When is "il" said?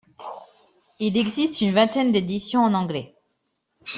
0.97-1.15